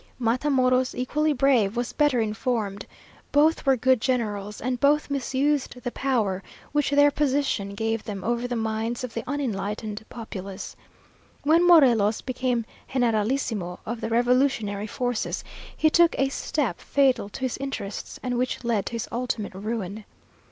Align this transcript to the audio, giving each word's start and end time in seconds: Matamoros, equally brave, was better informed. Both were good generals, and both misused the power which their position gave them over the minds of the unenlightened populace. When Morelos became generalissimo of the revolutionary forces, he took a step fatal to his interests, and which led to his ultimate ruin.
Matamoros, 0.19 0.95
equally 0.95 1.31
brave, 1.31 1.75
was 1.77 1.93
better 1.93 2.19
informed. 2.19 2.87
Both 3.31 3.67
were 3.67 3.77
good 3.77 4.01
generals, 4.01 4.59
and 4.59 4.79
both 4.79 5.11
misused 5.11 5.75
the 5.83 5.91
power 5.91 6.41
which 6.71 6.89
their 6.89 7.11
position 7.11 7.75
gave 7.75 8.03
them 8.03 8.23
over 8.23 8.47
the 8.47 8.55
minds 8.55 9.03
of 9.03 9.13
the 9.13 9.23
unenlightened 9.27 10.03
populace. 10.09 10.75
When 11.43 11.67
Morelos 11.67 12.21
became 12.21 12.65
generalissimo 12.91 13.79
of 13.85 14.01
the 14.01 14.09
revolutionary 14.09 14.87
forces, 14.87 15.43
he 15.77 15.91
took 15.91 16.17
a 16.17 16.29
step 16.29 16.79
fatal 16.79 17.29
to 17.29 17.41
his 17.41 17.57
interests, 17.59 18.19
and 18.23 18.39
which 18.39 18.63
led 18.63 18.87
to 18.87 18.93
his 18.93 19.07
ultimate 19.11 19.53
ruin. 19.53 20.05